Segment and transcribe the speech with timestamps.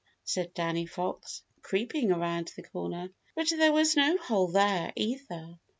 [0.23, 3.11] said Danny Fox, creeping around the corner.
[3.35, 5.59] But there was no hole there, either.